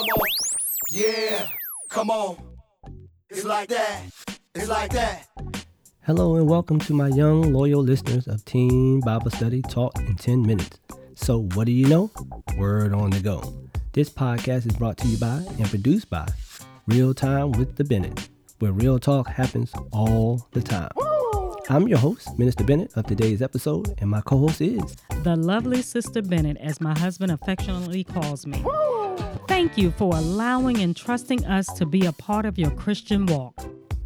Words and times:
Come 0.00 0.08
on. 0.08 0.28
Yeah. 0.88 1.48
Come 1.90 2.10
on. 2.10 2.38
It's 3.28 3.44
like 3.44 3.68
that. 3.68 4.00
It's 4.54 4.66
like 4.66 4.90
that. 4.92 5.26
Hello 6.06 6.36
and 6.36 6.48
welcome 6.48 6.78
to 6.78 6.94
my 6.94 7.08
young, 7.08 7.52
loyal 7.52 7.82
listeners 7.82 8.26
of 8.26 8.42
Teen 8.46 9.00
Bible 9.00 9.30
Study 9.30 9.60
Taught 9.60 10.00
in 10.00 10.16
10 10.16 10.40
Minutes. 10.40 10.80
So, 11.16 11.42
what 11.54 11.66
do 11.66 11.72
you 11.72 11.86
know? 11.86 12.10
Word 12.56 12.94
on 12.94 13.10
the 13.10 13.20
go. 13.20 13.42
This 13.92 14.08
podcast 14.08 14.64
is 14.64 14.72
brought 14.72 14.96
to 14.98 15.06
you 15.06 15.18
by 15.18 15.44
and 15.58 15.66
produced 15.66 16.08
by 16.08 16.26
Real 16.86 17.12
Time 17.12 17.52
with 17.52 17.76
the 17.76 17.84
Bennett, 17.84 18.30
where 18.58 18.72
real 18.72 18.98
talk 18.98 19.28
happens 19.28 19.70
all 19.92 20.48
the 20.52 20.62
time. 20.62 20.88
I'm 21.70 21.86
your 21.86 21.98
host, 21.98 22.36
Minister 22.36 22.64
Bennett, 22.64 22.96
of 22.96 23.06
today's 23.06 23.40
episode, 23.40 23.94
and 23.98 24.10
my 24.10 24.20
co 24.22 24.38
host 24.38 24.60
is 24.60 24.96
the 25.22 25.36
lovely 25.36 25.82
Sister 25.82 26.20
Bennett, 26.20 26.56
as 26.56 26.80
my 26.80 26.98
husband 26.98 27.30
affectionately 27.30 28.02
calls 28.02 28.44
me. 28.44 28.60
Thank 29.46 29.78
you 29.78 29.92
for 29.92 30.12
allowing 30.16 30.78
and 30.78 30.96
trusting 30.96 31.46
us 31.46 31.72
to 31.74 31.86
be 31.86 32.06
a 32.06 32.12
part 32.12 32.44
of 32.44 32.58
your 32.58 32.72
Christian 32.72 33.24
walk. 33.26 33.54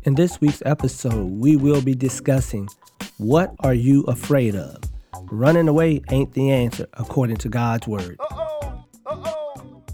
In 0.02 0.14
this 0.14 0.42
week's 0.42 0.62
episode, 0.66 1.30
we 1.30 1.56
will 1.56 1.80
be 1.80 1.94
discussing 1.94 2.68
what 3.16 3.54
are 3.60 3.72
you 3.72 4.02
afraid 4.02 4.54
of? 4.54 4.82
Running 5.30 5.66
away 5.66 6.02
ain't 6.10 6.34
the 6.34 6.50
answer, 6.50 6.86
according 6.92 7.38
to 7.38 7.48
God's 7.48 7.88
word. 7.88 8.18
Uh-oh. 8.20 8.84
Uh-oh. 9.06 9.84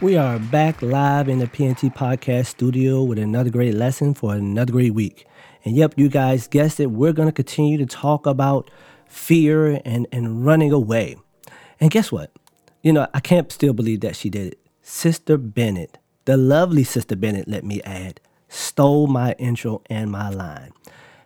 We 0.00 0.16
are 0.16 0.38
back 0.38 0.80
live 0.80 1.28
in 1.28 1.40
the 1.40 1.46
PNT 1.46 1.94
podcast 1.94 2.46
studio 2.46 3.02
with 3.02 3.18
another 3.18 3.50
great 3.50 3.74
lesson 3.74 4.14
for 4.14 4.34
another 4.34 4.72
great 4.72 4.94
week. 4.94 5.26
And 5.64 5.76
yep, 5.76 5.94
you 5.96 6.08
guys 6.08 6.48
guessed 6.48 6.80
it, 6.80 6.86
we're 6.86 7.12
going 7.12 7.28
to 7.28 7.32
continue 7.32 7.78
to 7.78 7.86
talk 7.86 8.26
about 8.26 8.70
fear 9.06 9.80
and, 9.84 10.06
and 10.10 10.44
running 10.44 10.72
away. 10.72 11.16
And 11.80 11.90
guess 11.90 12.10
what? 12.10 12.32
You 12.82 12.92
know, 12.92 13.06
I 13.14 13.20
can't 13.20 13.50
still 13.52 13.72
believe 13.72 14.00
that 14.00 14.16
she 14.16 14.28
did 14.28 14.48
it. 14.52 14.58
Sister 14.82 15.36
Bennett, 15.36 15.98
the 16.24 16.36
lovely 16.36 16.82
Sister 16.84 17.14
Bennett, 17.14 17.46
let 17.46 17.64
me 17.64 17.80
add, 17.82 18.20
stole 18.48 19.06
my 19.06 19.32
intro 19.38 19.82
and 19.88 20.10
my 20.10 20.28
line. 20.30 20.72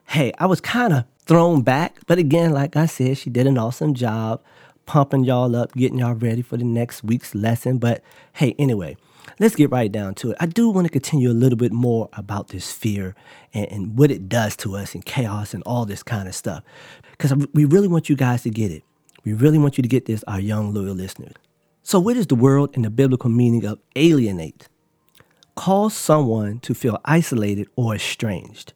Hey, 0.08 0.32
I 0.38 0.46
was 0.46 0.60
kind 0.60 0.92
of 0.92 1.04
thrown 1.24 1.62
back, 1.62 1.98
but 2.06 2.18
again, 2.18 2.52
like 2.52 2.76
I 2.76 2.86
said, 2.86 3.18
she 3.18 3.30
did 3.30 3.46
an 3.46 3.58
awesome 3.58 3.94
job 3.94 4.42
pumping 4.84 5.24
y'all 5.24 5.54
up, 5.56 5.72
getting 5.72 5.98
y'all 5.98 6.14
ready 6.14 6.42
for 6.42 6.56
the 6.56 6.64
next 6.64 7.02
week's 7.02 7.34
lesson. 7.34 7.78
But 7.78 8.02
hey, 8.34 8.54
anyway, 8.58 8.96
let's 9.38 9.54
get 9.54 9.70
right 9.70 9.90
down 9.90 10.14
to 10.16 10.30
it. 10.30 10.36
I 10.40 10.46
do 10.46 10.70
want 10.70 10.86
to 10.86 10.90
continue 10.90 11.30
a 11.30 11.32
little 11.32 11.56
bit 11.56 11.72
more 11.72 12.08
about 12.12 12.48
this 12.48 12.72
fear 12.72 13.14
and, 13.52 13.70
and 13.70 13.98
what 13.98 14.10
it 14.10 14.28
does 14.28 14.56
to 14.58 14.76
us 14.76 14.94
and 14.94 15.04
chaos 15.04 15.54
and 15.54 15.62
all 15.64 15.84
this 15.84 16.02
kind 16.02 16.28
of 16.28 16.34
stuff. 16.34 16.62
Because 17.12 17.34
we 17.52 17.64
really 17.64 17.88
want 17.88 18.08
you 18.08 18.16
guys 18.16 18.42
to 18.42 18.50
get 18.50 18.70
it. 18.70 18.82
We 19.24 19.32
really 19.32 19.58
want 19.58 19.76
you 19.76 19.82
to 19.82 19.88
get 19.88 20.06
this, 20.06 20.22
our 20.28 20.40
young, 20.40 20.72
loyal 20.72 20.94
listeners. 20.94 21.34
So, 21.82 22.00
what 22.00 22.16
is 22.16 22.26
the 22.26 22.34
world 22.34 22.70
and 22.74 22.84
the 22.84 22.90
biblical 22.90 23.30
meaning 23.30 23.64
of 23.64 23.78
alienate? 23.94 24.68
Cause 25.54 25.94
someone 25.94 26.60
to 26.60 26.74
feel 26.74 27.00
isolated 27.04 27.68
or 27.76 27.94
estranged. 27.94 28.72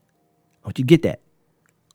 Want 0.64 0.78
you 0.78 0.84
get 0.84 1.02
that. 1.02 1.20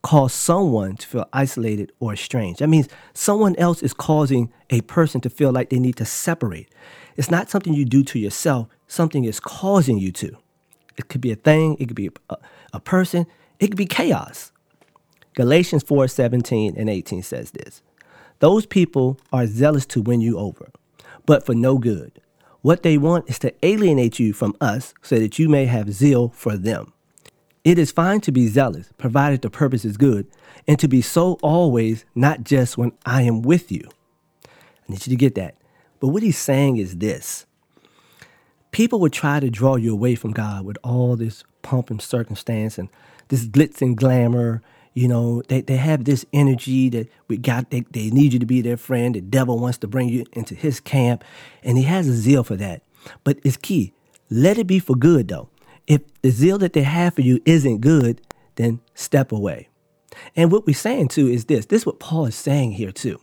Cause 0.06 0.34
someone 0.34 0.98
to 0.98 1.08
feel 1.08 1.30
isolated 1.34 1.92
or 2.00 2.14
estranged. 2.14 2.60
That 2.60 2.68
means 2.68 2.88
someone 3.16 3.56
else 3.56 3.82
is 3.82 3.92
causing 3.92 4.54
a 4.70 4.82
person 4.82 5.20
to 5.22 5.32
feel 5.32 5.52
like 5.52 5.72
they 5.72 5.80
need 5.80 5.96
to 5.96 6.06
separate. 6.06 6.70
It's 7.18 7.32
not 7.32 7.50
something 7.50 7.74
you 7.74 7.86
do 7.86 8.04
to 8.04 8.20
yourself, 8.20 8.68
something 8.86 9.24
is 9.24 9.40
causing 9.40 9.98
you 9.98 10.12
to. 10.12 10.38
It 10.96 11.08
could 11.08 11.22
be 11.22 11.32
a 11.32 11.36
thing, 11.36 11.76
it 11.80 11.88
could 11.88 11.96
be 11.96 12.12
a, 12.30 12.38
a 12.74 12.80
person, 12.80 13.26
it 13.60 13.70
could 13.70 13.78
be 13.78 13.88
chaos. 13.88 14.52
Galatians 15.34 15.82
4 15.82 16.08
17 16.08 16.76
and 16.78 16.88
18 16.88 17.24
says 17.24 17.50
this 17.50 17.82
Those 18.42 18.68
people 18.68 19.18
are 19.34 19.48
zealous 19.48 19.88
to 19.88 20.04
win 20.04 20.22
you 20.22 20.38
over, 20.38 20.70
but 21.26 21.44
for 21.44 21.56
no 21.56 21.80
good. 21.80 22.22
What 22.62 22.84
they 22.84 23.00
want 23.00 23.28
is 23.28 23.40
to 23.40 23.56
alienate 23.66 24.20
you 24.20 24.34
from 24.34 24.56
us 24.62 24.94
so 25.02 25.18
that 25.18 25.40
you 25.40 25.50
may 25.50 25.66
have 25.66 25.92
zeal 25.92 26.30
for 26.30 26.58
them. 26.58 26.94
It 27.66 27.80
is 27.80 27.92
fine 27.92 28.22
to 28.22 28.32
be 28.32 28.48
zealous, 28.48 28.92
provided 29.00 29.42
the 29.42 29.50
purpose 29.50 29.84
is 29.84 29.98
good, 29.98 30.28
and 30.68 30.78
to 30.78 30.88
be 30.88 31.02
so 31.02 31.40
always, 31.42 32.06
not 32.14 32.44
just 32.44 32.78
when 32.78 32.92
I 33.08 33.24
am 33.24 33.42
with 33.42 33.72
you. 33.72 33.90
I 34.46 34.50
need 34.88 35.08
you 35.08 35.10
to 35.10 35.16
get 35.16 35.34
that. 35.34 35.56
But 36.00 36.10
what 36.10 36.22
he's 36.22 36.38
saying 36.38 36.78
is 36.78 36.98
this 36.98 37.48
people 38.72 39.00
would 39.00 39.14
try 39.14 39.40
to 39.40 39.50
draw 39.50 39.78
you 39.78 39.92
away 39.92 40.14
from 40.14 40.32
God 40.32 40.64
with 40.64 40.78
all 40.84 41.16
this 41.16 41.44
pomp 41.64 41.90
and 41.90 42.00
circumstance 42.00 42.78
and 42.78 42.88
this 43.30 43.48
glitz 43.48 43.82
and 43.82 43.98
glamour. 43.98 44.62
You 44.94 45.08
know, 45.08 45.42
they, 45.48 45.62
they 45.62 45.78
have 45.78 46.06
this 46.06 46.24
energy 46.32 46.90
that 46.90 47.10
we 47.28 47.38
got, 47.38 47.72
they, 47.72 47.82
they 47.92 48.12
need 48.12 48.34
you 48.34 48.40
to 48.40 48.46
be 48.46 48.62
their 48.62 48.78
friend. 48.78 49.16
The 49.16 49.22
devil 49.22 49.58
wants 49.58 49.80
to 49.80 49.88
bring 49.88 50.10
you 50.10 50.26
into 50.34 50.54
his 50.54 50.80
camp, 50.80 51.24
and 51.64 51.78
he 51.78 51.86
has 51.86 52.08
a 52.08 52.14
zeal 52.14 52.44
for 52.44 52.56
that. 52.58 52.84
But 53.24 53.40
it's 53.44 53.58
key. 53.58 53.94
Let 54.30 54.60
it 54.60 54.68
be 54.68 54.78
for 54.80 54.96
good, 54.96 55.30
though. 55.30 55.50
If 55.88 56.02
the 56.22 56.32
zeal 56.32 56.58
that 56.60 56.74
they 56.74 56.84
have 56.84 57.16
for 57.16 57.22
you 57.22 57.42
isn't 57.46 57.82
good, 57.82 58.22
then 58.56 58.80
step 58.94 59.32
away. 59.32 59.70
And 60.36 60.52
what 60.52 60.66
we're 60.66 60.74
saying 60.74 61.10
too 61.10 61.28
is 61.28 61.46
this 61.46 61.66
this 61.68 61.82
is 61.82 61.86
what 61.86 62.00
Paul 62.00 62.26
is 62.26 62.36
saying 62.36 62.74
here 62.74 62.92
too. 62.92 63.20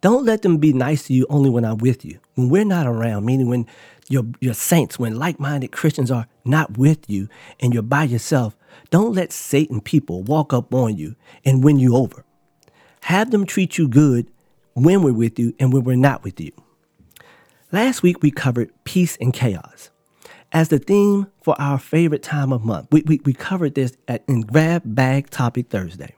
Don't 0.00 0.26
let 0.26 0.42
them 0.42 0.58
be 0.58 0.72
nice 0.74 1.06
to 1.06 1.14
you 1.14 1.26
only 1.30 1.48
when 1.48 1.64
I'm 1.64 1.78
with 1.78 2.04
you. 2.04 2.18
When 2.34 2.50
we're 2.50 2.64
not 2.64 2.86
around, 2.86 3.24
meaning 3.24 3.48
when 3.48 3.66
your, 4.10 4.24
your 4.38 4.52
saints, 4.52 4.98
when 4.98 5.18
like 5.18 5.40
minded 5.40 5.72
Christians 5.72 6.10
are 6.10 6.26
not 6.44 6.76
with 6.76 7.08
you 7.08 7.28
and 7.58 7.72
you're 7.72 7.82
by 7.82 8.04
yourself, 8.04 8.54
don't 8.90 9.14
let 9.14 9.32
Satan 9.32 9.80
people 9.80 10.22
walk 10.22 10.52
up 10.52 10.74
on 10.74 10.98
you 10.98 11.16
and 11.42 11.64
win 11.64 11.78
you 11.78 11.96
over. 11.96 12.24
Have 13.04 13.30
them 13.30 13.46
treat 13.46 13.78
you 13.78 13.88
good 13.88 14.30
when 14.74 15.02
we're 15.02 15.14
with 15.14 15.38
you 15.38 15.54
and 15.58 15.72
when 15.72 15.84
we're 15.84 15.96
not 15.96 16.22
with 16.22 16.38
you. 16.38 16.52
Last 17.72 18.02
week 18.02 18.22
we 18.22 18.30
covered 18.30 18.72
peace 18.84 19.16
and 19.22 19.32
chaos. 19.32 19.88
As 20.54 20.68
the 20.68 20.78
theme 20.78 21.26
for 21.42 21.60
our 21.60 21.80
favorite 21.80 22.22
time 22.22 22.52
of 22.52 22.64
month, 22.64 22.86
we, 22.92 23.02
we, 23.02 23.20
we 23.24 23.32
covered 23.32 23.74
this 23.74 23.96
at, 24.06 24.22
in 24.28 24.42
Grab 24.42 24.82
Bag 24.84 25.28
Topic 25.28 25.68
Thursday. 25.68 26.14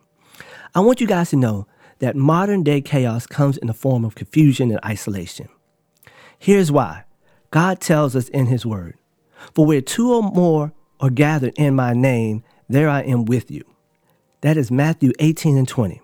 I 0.74 0.80
want 0.80 1.00
you 1.00 1.06
guys 1.06 1.30
to 1.30 1.36
know 1.36 1.66
that 2.00 2.16
modern 2.16 2.62
day 2.62 2.82
chaos 2.82 3.26
comes 3.26 3.56
in 3.56 3.66
the 3.66 3.72
form 3.72 4.04
of 4.04 4.14
confusion 4.14 4.70
and 4.70 4.78
isolation. 4.84 5.48
Here's 6.38 6.70
why 6.70 7.04
God 7.50 7.80
tells 7.80 8.14
us 8.14 8.28
in 8.28 8.44
His 8.44 8.66
Word 8.66 8.98
For 9.54 9.64
where 9.64 9.80
two 9.80 10.12
or 10.12 10.22
more 10.22 10.75
are 11.00 11.08
gathered 11.08 11.54
in 11.56 11.75
my 11.75 11.94
name, 11.94 12.44
there 12.69 12.91
I 12.91 13.04
am 13.04 13.25
with 13.25 13.50
you. 13.50 13.64
That 14.42 14.58
is 14.58 14.70
Matthew 14.70 15.12
18 15.19 15.56
and 15.56 15.66
20. 15.66 16.02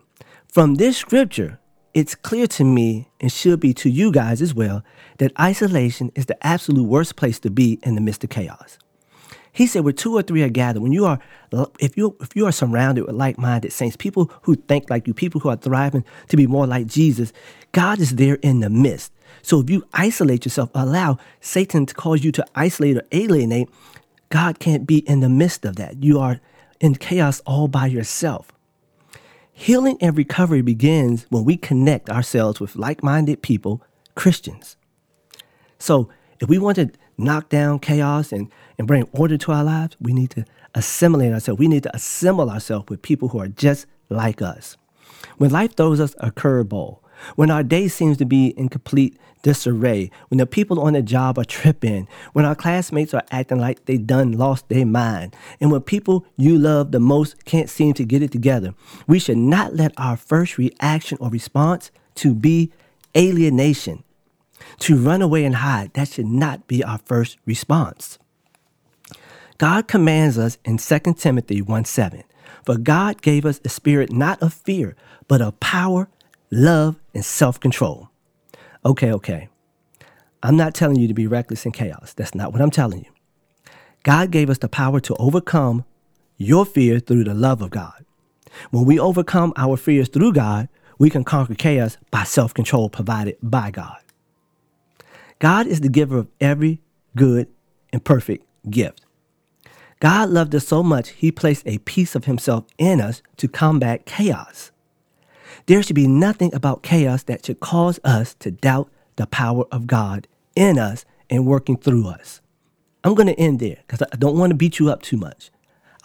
From 0.49 0.77
this 0.77 0.97
scripture, 0.97 1.61
it's 1.95 2.15
clear 2.15 2.47
to 2.47 2.65
me 2.65 3.09
and 3.21 3.31
should 3.31 3.61
be 3.61 3.75
to 3.75 3.91
you 3.91 4.11
guys 4.13 4.41
as 4.41 4.55
well 4.55 4.83
that 5.19 5.33
isolation 5.39 6.11
is 6.15 6.27
the 6.27 6.47
absolute 6.47 6.85
worst 6.85 7.17
place 7.17 7.39
to 7.41 7.51
be 7.51 7.79
in 7.83 7.95
the 7.95 8.01
midst 8.01 8.25
of 8.25 8.31
chaos. 8.31 8.79
He 9.55 9.67
said, 9.67 9.85
where 9.85 9.93
two 9.93 10.15
or 10.15 10.23
three 10.23 10.43
are 10.43 10.49
gathered, 10.49 10.83
when 10.83 10.93
you 10.93 11.05
are, 11.05 11.19
if 11.79 11.99
you 11.99 12.17
if 12.21 12.35
you 12.35 12.47
are 12.47 12.53
surrounded 12.53 13.05
with 13.05 13.15
like-minded 13.15 13.71
saints, 13.71 13.97
people 13.97 14.33
who 14.43 14.55
think 14.55 14.89
like 14.89 15.07
you, 15.07 15.13
people 15.13 15.43
who 15.43 15.51
are 15.51 15.57
thriving 15.57 16.05
to 16.29 16.39
be 16.39 16.47
more 16.47 16.67
like 16.67 16.87
Jesus, 16.87 17.35
God 17.73 18.01
is 18.01 18.17
there 18.17 18.37
in 18.37 18.61
the 18.61 18.71
midst. 18.71 19.13
So 19.43 19.61
if 19.61 19.69
you 19.69 19.85
isolate 19.93 20.47
yourself, 20.47 20.71
allow 20.75 21.19
Satan 21.41 21.85
to 21.85 21.95
cause 21.95 22.25
you 22.25 22.33
to 22.33 22.47
isolate 22.55 22.97
or 22.97 23.03
alienate, 23.13 23.69
God 24.31 24.59
can't 24.59 24.87
be 24.87 24.99
in 25.09 25.21
the 25.21 25.29
midst 25.29 25.67
of 25.67 25.77
that. 25.77 26.03
You 26.03 26.19
are 26.19 26.41
in 26.81 26.95
chaos 26.95 27.41
all 27.41 27.69
by 27.69 27.87
yourself. 27.87 28.51
Healing 29.63 29.97
and 30.01 30.19
recovery 30.19 30.61
begins 30.61 31.25
when 31.31 31.45
we 31.45 31.57
connect 31.57 32.11
ourselves 32.11 32.59
with 32.59 32.75
like-minded 32.75 33.43
people, 33.43 33.81
Christians. 34.17 34.77
So 35.79 36.09
if 36.41 36.49
we 36.49 36.59
want 36.59 36.79
to 36.79 36.91
knock 37.17 37.49
down 37.49 37.79
chaos 37.79 38.33
and, 38.33 38.51
and 38.77 38.89
bring 38.89 39.09
order 39.13 39.39
to 39.39 39.53
our 39.53 39.63
lives, 39.63 39.97
we 40.01 40.15
need 40.15 40.31
to 40.31 40.45
assimilate 40.75 41.33
ourselves. 41.33 41.61
We 41.61 41.69
need 41.69 41.85
to 41.85 41.95
assemble 41.95 42.51
ourselves 42.51 42.89
with 42.89 43.03
people 43.03 43.29
who 43.29 43.39
are 43.39 43.47
just 43.47 43.87
like 44.09 44.43
us. 44.43 44.77
When 45.39 45.51
life 45.51 45.77
throws 45.77 46.01
us 46.01 46.17
a 46.19 46.33
curveball, 46.33 46.99
when 47.37 47.51
our 47.51 47.63
day 47.63 47.89
seems 47.89 48.17
to 48.19 48.25
be 48.25 48.49
in 48.49 48.69
complete 48.69 49.19
disarray, 49.43 50.11
when 50.29 50.39
the 50.39 50.47
people 50.47 50.81
on 50.81 50.93
the 50.93 51.03
job 51.03 51.39
are 51.39 51.45
tripping, 51.45 52.09
when 52.33 52.45
our 52.45 52.55
classmates 52.55 53.13
are 53.15 53.25
acting 53.31 53.59
like 53.59 53.85
they 53.85 53.99
done 53.99 54.33
lost 54.33 54.69
their 54.69 54.87
mind, 54.87 55.35
and 55.61 55.71
when 55.71 55.81
people 55.81 56.25
you 56.37 56.59
love 56.59 56.93
the 56.93 57.01
most 57.01 57.45
can't 57.45 57.71
seem 57.71 57.95
to 57.95 58.05
get 58.05 58.23
it 58.23 58.33
together, 58.33 58.75
we 59.07 59.19
should 59.19 59.39
not 59.39 59.75
let 59.75 59.93
our 59.97 60.17
first 60.17 60.59
reaction 60.59 61.19
or 61.21 61.29
response 61.31 61.91
to 62.17 62.35
be 62.35 62.73
alienation 63.17 64.05
to 64.79 64.97
run 64.97 65.23
away 65.23 65.45
and 65.45 65.57
hide. 65.57 65.93
That 65.95 66.09
should 66.09 66.27
not 66.27 66.67
be 66.67 66.83
our 66.85 66.99
first 66.99 67.39
response. 67.45 68.19
God 69.59 69.87
commands 69.87 70.39
us 70.39 70.59
in 70.65 70.79
2 70.79 71.15
Timothy 71.15 71.63
1 71.63 71.85
7. 71.85 72.25
For 72.65 72.77
God 72.77 73.23
gave 73.23 73.45
us 73.45 73.61
a 73.65 73.69
spirit 73.69 74.13
not 74.13 74.41
of 74.43 74.53
fear, 74.53 74.97
but 75.29 75.41
of 75.41 75.59
power, 75.61 76.09
love, 76.53 77.01
and 77.15 77.25
self 77.25 77.59
control. 77.59 78.11
Okay, 78.85 79.13
okay. 79.13 79.49
I'm 80.43 80.57
not 80.57 80.75
telling 80.75 80.97
you 80.97 81.09
to 81.09 81.15
be 81.15 81.27
reckless 81.27 81.65
in 81.65 81.73
chaos. 81.73 82.13
That's 82.13 82.35
not 82.35 82.53
what 82.53 82.61
I'm 82.61 82.71
telling 82.71 83.01
you. 83.05 83.11
God 84.03 84.31
gave 84.31 84.51
us 84.51 84.59
the 84.59 84.69
power 84.69 85.01
to 85.01 85.15
overcome 85.17 85.85
your 86.37 86.67
fear 86.67 86.99
through 87.01 87.25
the 87.25 87.35
love 87.35 87.63
of 87.63 87.71
God. 87.71 88.05
When 88.71 88.85
we 88.85 88.99
overcome 88.99 89.53
our 89.57 89.77
fears 89.77 90.09
through 90.09 90.33
God, 90.33 90.69
we 90.99 91.09
can 91.09 91.25
conquer 91.25 91.55
chaos 91.55 91.97
by 92.11 92.25
self 92.25 92.53
control 92.53 92.91
provided 92.91 93.37
by 93.43 93.71
God. 93.71 93.99
God 95.39 95.67
is 95.67 95.81
the 95.81 95.89
giver 95.89 96.19
of 96.19 96.29
every 96.41 96.81
good 97.17 97.49
and 97.93 98.05
perfect 98.05 98.45
gift. 98.69 99.01
God 100.01 100.31
loved 100.31 100.55
us 100.55 100.67
so 100.67 100.83
much, 100.83 101.11
he 101.11 101.31
placed 101.31 101.67
a 101.67 101.79
piece 101.79 102.15
of 102.15 102.25
himself 102.25 102.67
in 102.77 103.01
us 103.01 103.23
to 103.37 103.49
combat 103.49 104.05
chaos. 104.05 104.73
There 105.67 105.83
should 105.83 105.97
be 105.97 106.07
nothing 106.07 106.55
about 106.55 106.83
chaos 106.83 107.23
that 107.25 107.47
should 107.47 107.61
cause 107.61 108.01
us 108.05 108.35
to 108.41 108.51
doubt 108.51 108.91
the 109.17 109.27
power 109.27 109.65
of 109.71 109.87
God 109.87 110.27
in 110.55 110.79
us 110.79 111.05
and 111.31 111.47
working 111.47 111.77
through 111.77 112.09
us. 112.09 112.41
I'm 113.05 113.15
going 113.15 113.29
to 113.29 113.39
end 113.39 113.61
there 113.61 113.79
because 113.87 114.03
I 114.13 114.17
don't 114.17 114.39
want 114.39 114.51
to 114.51 114.57
beat 114.57 114.79
you 114.79 114.91
up 114.91 115.03
too 115.03 115.17
much. 115.17 115.51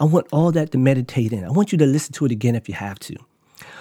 I 0.00 0.04
want 0.04 0.26
all 0.32 0.52
that 0.52 0.72
to 0.72 0.78
meditate 0.78 1.32
in. 1.32 1.44
I 1.44 1.50
want 1.50 1.72
you 1.72 1.78
to 1.78 1.86
listen 1.86 2.12
to 2.14 2.26
it 2.26 2.32
again 2.32 2.54
if 2.54 2.68
you 2.68 2.74
have 2.74 2.98
to. 3.00 3.16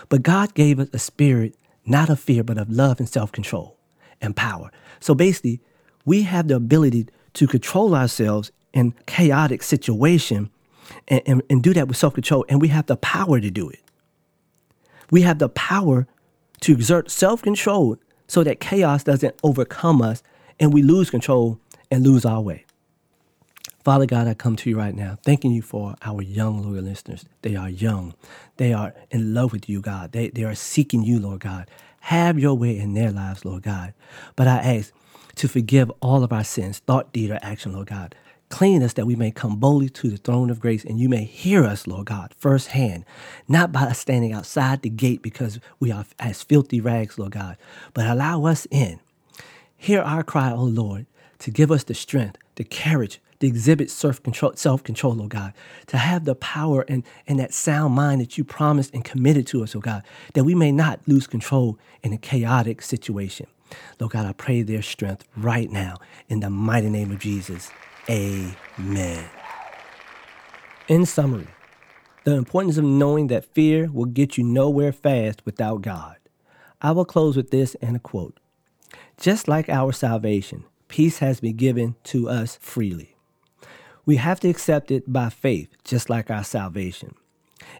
But 0.09 0.23
God 0.23 0.53
gave 0.53 0.79
us 0.79 0.89
a 0.93 0.99
spirit 0.99 1.55
not 1.85 2.09
of 2.09 2.19
fear, 2.19 2.43
but 2.43 2.57
of 2.57 2.69
love 2.69 2.99
and 2.99 3.07
self 3.07 3.31
control 3.31 3.77
and 4.21 4.35
power. 4.35 4.71
So 4.99 5.15
basically, 5.15 5.61
we 6.05 6.23
have 6.23 6.47
the 6.47 6.55
ability 6.55 7.07
to 7.33 7.47
control 7.47 7.95
ourselves 7.95 8.51
in 8.73 8.93
chaotic 9.05 9.63
situation 9.63 10.49
and, 11.07 11.21
and, 11.25 11.41
and 11.49 11.63
do 11.63 11.73
that 11.73 11.87
with 11.87 11.97
self 11.97 12.13
control. 12.13 12.45
And 12.49 12.61
we 12.61 12.67
have 12.69 12.87
the 12.87 12.97
power 12.97 13.39
to 13.39 13.49
do 13.49 13.69
it. 13.69 13.79
We 15.11 15.21
have 15.21 15.39
the 15.39 15.49
power 15.49 16.07
to 16.61 16.73
exert 16.73 17.11
self 17.11 17.41
control 17.41 17.97
so 18.27 18.43
that 18.43 18.59
chaos 18.59 19.03
doesn't 19.03 19.35
overcome 19.43 20.01
us 20.01 20.21
and 20.59 20.73
we 20.73 20.81
lose 20.81 21.09
control 21.09 21.59
and 21.89 22.03
lose 22.03 22.25
our 22.25 22.41
way. 22.41 22.65
Father 23.83 24.05
God, 24.05 24.27
I 24.27 24.33
come 24.33 24.57
to 24.57 24.69
you 24.69 24.77
right 24.77 24.93
now, 24.93 25.17
thanking 25.23 25.51
you 25.51 25.61
for 25.61 25.95
our 26.01 26.21
young, 26.21 26.61
loyal 26.61 26.83
listeners. 26.83 27.23
They 27.41 27.55
are 27.55 27.69
young. 27.69 28.15
They 28.57 28.73
are 28.73 28.93
in 29.11 29.33
love 29.33 29.53
with 29.53 29.69
you, 29.69 29.79
God. 29.79 30.11
They, 30.11 30.27
they 30.29 30.43
are 30.43 30.55
seeking 30.55 31.03
you, 31.03 31.19
Lord 31.19 31.39
God. 31.39 31.69
Have 32.01 32.37
your 32.37 32.53
way 32.53 32.77
in 32.77 32.95
their 32.95 33.11
lives, 33.11 33.45
Lord 33.45 33.63
God. 33.63 33.93
But 34.35 34.49
I 34.49 34.57
ask 34.57 34.91
to 35.35 35.47
forgive 35.47 35.89
all 36.01 36.23
of 36.23 36.33
our 36.33 36.43
sins, 36.43 36.79
thought, 36.79 37.13
deed, 37.13 37.31
or 37.31 37.39
action, 37.41 37.71
Lord 37.71 37.87
God. 37.87 38.13
Clean 38.49 38.81
us 38.81 38.93
that 38.93 39.05
we 39.05 39.15
may 39.15 39.29
come 39.29 39.57
boldly 39.57 39.89
to 39.89 40.09
the 40.09 40.17
throne 40.17 40.49
of 40.49 40.59
grace 40.61 40.85
and 40.85 40.99
you 40.99 41.09
may 41.09 41.25
hear 41.25 41.65
us, 41.65 41.85
Lord 41.85 42.07
God, 42.07 42.33
firsthand, 42.37 43.03
not 43.47 43.73
by 43.73 43.81
us 43.81 43.99
standing 43.99 44.31
outside 44.31 44.81
the 44.81 44.89
gate 44.89 45.21
because 45.21 45.59
we 45.79 45.91
are 45.91 46.05
as 46.17 46.43
filthy 46.43 46.79
rags, 46.79 47.19
Lord 47.19 47.33
God, 47.33 47.57
but 47.93 48.07
allow 48.07 48.45
us 48.45 48.65
in. 48.71 48.99
Hear 49.75 50.01
our 50.01 50.23
cry, 50.23 50.51
O 50.51 50.63
Lord, 50.63 51.07
to 51.39 51.51
give 51.51 51.71
us 51.71 51.83
the 51.83 51.93
strength, 51.93 52.37
the 52.55 52.63
courage, 52.63 53.19
to 53.39 53.47
exhibit 53.47 53.91
self-control, 53.91 54.53
self-control, 54.55 55.21
oh 55.21 55.27
God, 55.27 55.53
to 55.87 55.97
have 55.97 56.25
the 56.25 56.33
power 56.33 56.85
and, 56.87 57.03
and 57.27 57.39
that 57.39 57.53
sound 57.53 57.93
mind 57.93 58.21
that 58.21 58.37
you 58.37 58.43
promised 58.43 58.93
and 58.93 59.03
committed 59.03 59.45
to 59.47 59.63
us, 59.63 59.75
oh 59.75 59.79
God, 59.79 60.03
that 60.33 60.45
we 60.45 60.55
may 60.55 60.71
not 60.71 61.01
lose 61.05 61.27
control 61.27 61.77
in 62.01 62.13
a 62.13 62.17
chaotic 62.17 62.81
situation. 62.81 63.45
Lord 63.99 64.13
God, 64.13 64.25
I 64.25 64.33
pray 64.33 64.61
their 64.61 64.81
strength 64.81 65.25
right 65.35 65.69
now 65.69 65.97
in 66.29 66.39
the 66.39 66.49
mighty 66.49 66.89
name 66.89 67.11
of 67.11 67.19
Jesus. 67.19 67.69
Amen. 68.09 69.29
In 70.87 71.05
summary, 71.05 71.47
the 72.23 72.35
importance 72.35 72.77
of 72.77 72.85
knowing 72.85 73.27
that 73.27 73.53
fear 73.53 73.89
will 73.91 74.05
get 74.05 74.37
you 74.37 74.43
nowhere 74.43 74.93
fast 74.93 75.45
without 75.45 75.81
God. 75.81 76.15
I 76.81 76.91
will 76.91 77.05
close 77.05 77.35
with 77.35 77.51
this 77.51 77.75
and 77.81 77.95
a 77.95 77.99
quote. 77.99 78.39
Just 79.17 79.47
like 79.47 79.67
our 79.67 79.91
salvation, 79.91 80.63
peace 80.87 81.19
has 81.19 81.39
been 81.39 81.57
given 81.57 81.95
to 82.05 82.29
us 82.29 82.57
freely. 82.61 83.15
We 84.05 84.15
have 84.17 84.39
to 84.41 84.49
accept 84.49 84.89
it 84.89 85.11
by 85.11 85.29
faith, 85.29 85.75
just 85.83 86.09
like 86.09 86.31
our 86.31 86.43
salvation. 86.43 87.13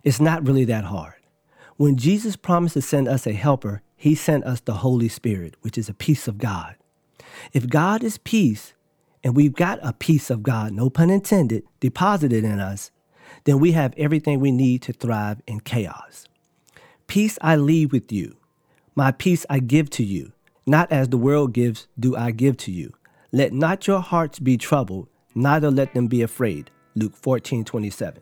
It's 0.03 0.19
not 0.19 0.45
really 0.45 0.65
that 0.65 0.85
hard. 0.85 1.13
When 1.77 1.95
Jesus 1.95 2.35
promised 2.35 2.73
to 2.73 2.81
send 2.81 3.07
us 3.07 3.25
a 3.25 3.33
helper, 3.33 3.81
he 3.95 4.13
sent 4.13 4.43
us 4.43 4.59
the 4.59 4.73
Holy 4.73 5.07
Spirit, 5.07 5.55
which 5.61 5.77
is 5.77 5.87
a 5.87 5.93
peace 5.93 6.27
of 6.27 6.37
God. 6.37 6.75
If 7.53 7.69
God 7.69 8.03
is 8.03 8.17
piece, 8.17 8.73
and 9.27 9.35
we've 9.35 9.55
got 9.55 9.77
a 9.81 9.91
piece 9.91 10.29
of 10.29 10.41
God, 10.41 10.71
no 10.71 10.89
pun 10.89 11.09
intended, 11.09 11.63
deposited 11.81 12.45
in 12.45 12.61
us, 12.61 12.91
then 13.43 13.59
we 13.59 13.73
have 13.73 13.93
everything 13.97 14.39
we 14.39 14.53
need 14.53 14.81
to 14.83 14.93
thrive 14.93 15.41
in 15.45 15.59
chaos. 15.59 16.29
Peace 17.07 17.37
I 17.41 17.57
leave 17.57 17.91
with 17.91 18.09
you. 18.09 18.37
My 18.95 19.11
peace 19.11 19.45
I 19.49 19.59
give 19.59 19.89
to 19.89 20.03
you. 20.05 20.31
Not 20.65 20.89
as 20.93 21.09
the 21.09 21.17
world 21.17 21.51
gives, 21.51 21.87
do 21.99 22.15
I 22.15 22.31
give 22.31 22.55
to 22.59 22.71
you. 22.71 22.93
Let 23.33 23.51
not 23.51 23.85
your 23.85 23.99
hearts 23.99 24.39
be 24.39 24.55
troubled, 24.55 25.09
neither 25.35 25.69
let 25.69 25.93
them 25.93 26.07
be 26.07 26.21
afraid. 26.21 26.71
Luke 26.95 27.17
14 27.17 27.65
27. 27.65 28.21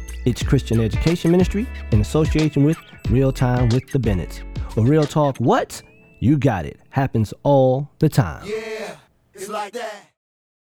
its 0.25 0.43
Christian 0.43 0.79
Education 0.79 1.31
Ministry, 1.31 1.67
in 1.91 2.01
association 2.01 2.63
with 2.63 2.77
Real 3.09 3.31
Time 3.31 3.69
with 3.69 3.89
the 3.91 3.99
Bennetts. 3.99 4.41
Well, 4.75 4.85
Real 4.85 5.05
Talk, 5.05 5.37
what? 5.37 5.81
You 6.19 6.37
got 6.37 6.65
it. 6.65 6.79
Happens 6.89 7.33
all 7.43 7.89
the 7.99 8.09
time. 8.09 8.45
Yeah, 8.45 8.95
it's 9.33 9.49
like 9.49 9.73
that. 9.73 10.10